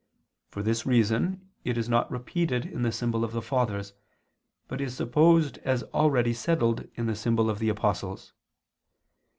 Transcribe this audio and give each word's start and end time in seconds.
For 0.49 0.63
this 0.63 0.83
reason 0.83 1.51
it 1.63 1.77
is 1.77 1.87
not 1.87 2.09
repeated 2.09 2.65
in 2.65 2.81
the 2.81 2.91
symbol 2.91 3.23
of 3.23 3.33
the 3.33 3.39
Fathers, 3.43 3.93
but 4.67 4.81
is 4.81 4.95
supposed 4.97 5.59
as 5.59 5.83
already 5.93 6.33
settled 6.33 6.87
in 6.95 7.05
the 7.05 7.13
symbol 7.13 7.51
of 7.51 7.59
the 7.59 7.69
Apostles. 7.69 8.33